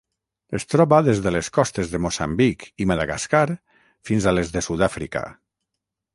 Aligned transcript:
Es 0.59 0.63
troba 0.69 1.01
des 1.07 1.19
de 1.25 1.33
les 1.35 1.49
costes 1.57 1.91
de 1.91 2.01
Moçambic 2.05 2.65
i 2.85 2.89
Madagascar 2.93 3.45
fins 4.11 4.27
a 4.27 4.35
les 4.39 4.53
de 4.59 4.67
Sud-àfrica. 4.71 5.25